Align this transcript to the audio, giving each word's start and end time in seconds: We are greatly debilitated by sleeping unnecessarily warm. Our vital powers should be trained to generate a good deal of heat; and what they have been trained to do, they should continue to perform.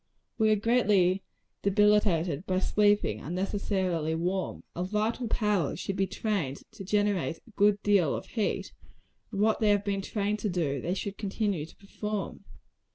We 0.39 0.49
are 0.49 0.55
greatly 0.55 1.21
debilitated 1.61 2.47
by 2.47 2.57
sleeping 2.57 3.19
unnecessarily 3.21 4.15
warm. 4.15 4.63
Our 4.75 4.83
vital 4.83 5.27
powers 5.27 5.79
should 5.79 5.95
be 5.95 6.07
trained 6.07 6.63
to 6.71 6.83
generate 6.83 7.37
a 7.37 7.51
good 7.55 7.83
deal 7.83 8.15
of 8.15 8.25
heat; 8.25 8.73
and 9.31 9.41
what 9.41 9.59
they 9.59 9.69
have 9.69 9.85
been 9.85 10.01
trained 10.01 10.39
to 10.39 10.49
do, 10.49 10.81
they 10.81 10.95
should 10.95 11.19
continue 11.19 11.67
to 11.67 11.75
perform. 11.75 12.43